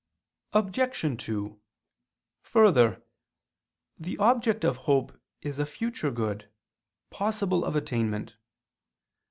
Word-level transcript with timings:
Obj. 0.53 1.23
2: 1.25 1.59
Further, 2.41 3.03
the 3.99 4.17
object 4.17 4.63
of 4.65 4.77
hope 4.89 5.15
is 5.43 5.59
a 5.59 5.65
future 5.67 6.09
good, 6.09 6.49
possible 7.11 7.63
of 7.63 7.75
attainment. 7.75 8.35